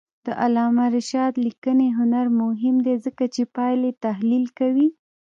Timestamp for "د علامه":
0.25-0.85